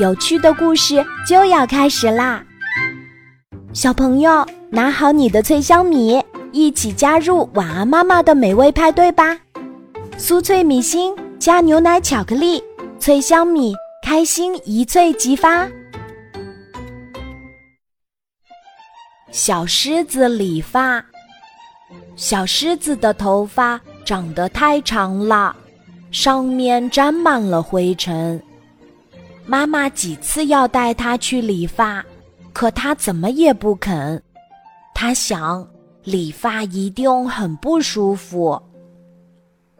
[0.00, 2.42] 有趣的故事就要开始啦！
[3.72, 6.20] 小朋友，拿好你的脆香米，
[6.50, 9.38] 一起加入晚安妈妈的美味派对吧！
[10.18, 12.60] 酥脆米心加牛奶巧克力，
[12.98, 13.72] 脆香米，
[14.04, 15.68] 开心一脆即发。
[19.30, 21.04] 小狮子理发，
[22.16, 25.54] 小狮子的头发长得太长了，
[26.10, 28.42] 上面沾满了灰尘。
[29.46, 32.04] 妈妈几次要带它去理发，
[32.52, 34.22] 可它怎么也不肯。
[34.94, 35.66] 它想，
[36.02, 38.60] 理发一定很不舒服。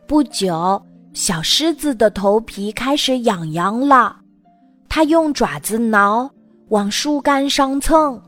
[0.07, 0.81] 不久，
[1.15, 4.17] 小狮子的头皮开始痒痒了，
[4.89, 6.31] 它用爪子挠，
[6.69, 8.21] 往树干上蹭，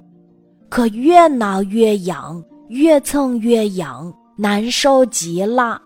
[0.70, 5.82] 可越挠越痒，越蹭越痒，难受极了。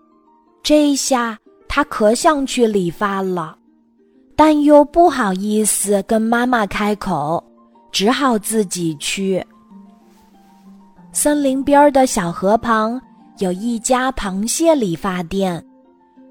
[0.62, 1.36] 这下，
[1.68, 3.56] 它可想去理发了。
[4.42, 7.44] 但又不好意思跟妈妈开口，
[7.92, 9.44] 只好自己去。
[11.12, 12.98] 森林边的小河旁
[13.36, 15.62] 有一家螃蟹理发店，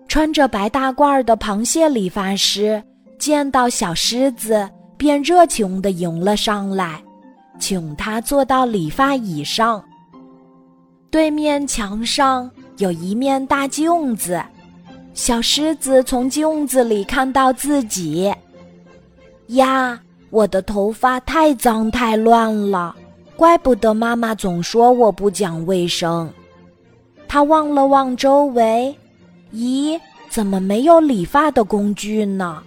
[0.08, 2.84] 穿着白大褂的螃蟹理发师
[3.20, 7.00] 见到小狮子，便热情地迎了上来，
[7.60, 9.84] 请他坐到理发椅上。
[11.12, 14.42] 对面墙上有一面大镜子。
[15.20, 18.34] 小狮子从镜子里看到自己，
[19.48, 22.96] 呀，我的头发太脏太乱了，
[23.36, 26.32] 怪不得妈妈总说我不讲卫生。
[27.28, 28.96] 他望了望周围，
[29.54, 32.64] 咦，怎么没有理发的工具呢？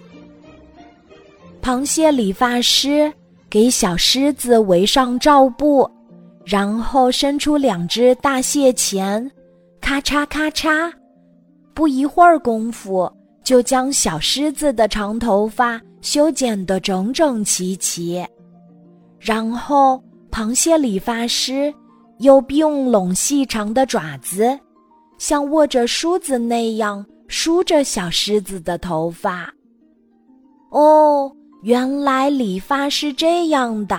[1.63, 3.11] 螃蟹理发师
[3.49, 5.91] 给小狮子围上罩布，
[6.45, 9.31] 然后伸出两只大蟹钳，
[9.81, 10.93] 咔嚓咔嚓。
[11.75, 13.11] 不一会儿功夫，
[13.43, 18.25] 就将小狮子的长头发修剪得整整齐齐。
[19.19, 21.73] 然后，螃蟹理发师
[22.19, 24.59] 又并拢细长的爪子，
[25.19, 29.53] 像握着梳子那样梳着小狮子的头发。
[30.71, 31.31] 哦，
[31.63, 33.97] 原来理发是这样的。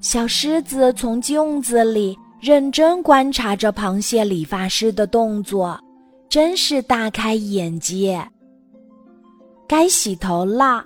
[0.00, 5.78] 小狮子从镜子里认真观察着螃蟹理发师的动作。
[6.28, 8.22] 真是大开眼界。
[9.66, 10.84] 该洗头了，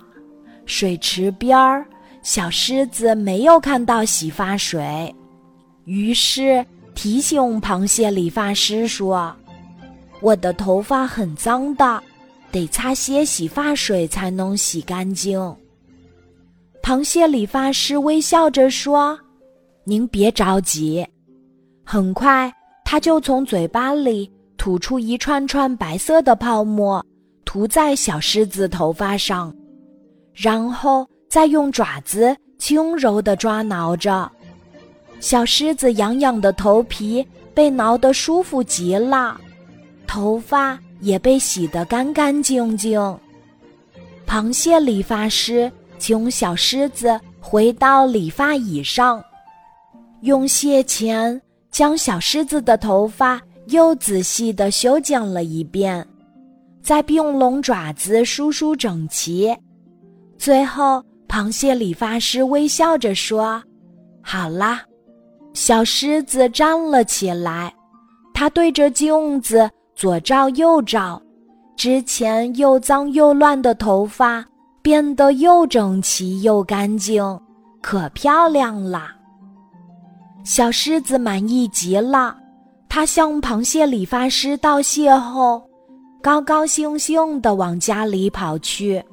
[0.65, 1.85] 水池边儿，
[2.21, 5.13] 小狮子没有看到洗发水，
[5.85, 6.65] 于是
[6.95, 9.35] 提醒螃蟹理发师说
[10.21, 12.01] ：“我的头发很脏的，
[12.51, 15.39] 得擦些洗发水才能洗干净。”
[16.81, 19.17] 螃蟹理发师微笑着说
[19.83, 21.05] ：“您别着急。”
[21.85, 22.53] 很快，
[22.85, 24.31] 他就从嘴巴里。
[24.63, 27.05] 吐出一串串白色的泡沫，
[27.43, 29.53] 涂在小狮子头发上，
[30.33, 34.31] 然后再用爪子轻柔地抓挠着。
[35.19, 39.37] 小狮子痒痒的头皮被挠得舒服极了，
[40.07, 42.97] 头发也被洗得干干净净。
[44.25, 45.69] 螃蟹理发师
[45.99, 49.21] 请小狮子回到理发椅上，
[50.21, 53.41] 用蟹钳将小狮子的头发。
[53.67, 56.05] 又仔细地修剪了一遍，
[56.81, 59.55] 再并拢爪子梳梳整齐。
[60.37, 63.63] 最后，螃蟹理发师微笑着说
[64.21, 64.81] ：“好啦。”
[65.53, 67.73] 小狮子站了起来，
[68.33, 71.21] 他对着镜子左照右照，
[71.77, 74.43] 之前又脏又乱的头发
[74.81, 77.23] 变得又整齐又干净，
[77.81, 79.09] 可漂亮了。
[80.43, 82.35] 小狮子满意极了。
[82.95, 85.59] 他向螃蟹理发师道谢后，
[86.21, 89.03] 高高兴兴地往家里跑去。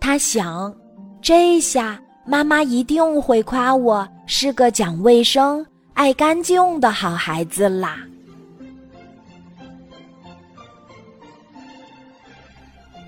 [0.00, 0.74] 他想，
[1.22, 5.64] 这下妈妈一定会夸我是个讲卫生、
[5.94, 7.98] 爱干净的好孩子啦。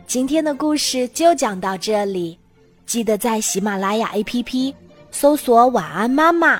[0.06, 2.38] 今天的故事就讲到这里，
[2.86, 4.72] 记得在喜马拉雅 APP
[5.10, 6.56] 搜索“晚安妈妈”，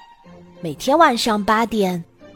[0.61, 2.05] 每天晚上八点。